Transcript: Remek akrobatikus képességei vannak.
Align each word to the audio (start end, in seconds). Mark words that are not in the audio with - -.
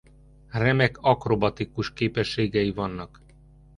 Remek 0.51 0.97
akrobatikus 0.99 1.93
képességei 1.93 2.71
vannak. 2.71 3.21